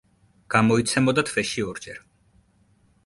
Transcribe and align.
გამოიცემოდა 0.53 1.25
თვეში 1.29 1.67
ორჯერ. 1.69 2.03